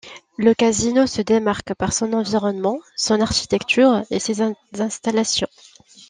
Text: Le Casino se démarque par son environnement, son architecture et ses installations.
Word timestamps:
Le 0.39 0.55
Casino 0.55 1.05
se 1.05 1.21
démarque 1.21 1.75
par 1.75 1.93
son 1.93 2.13
environnement, 2.13 2.79
son 2.97 3.21
architecture 3.21 4.01
et 4.09 4.17
ses 4.17 4.41
installations. 4.79 5.45